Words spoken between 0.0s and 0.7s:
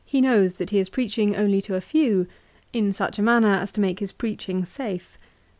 knows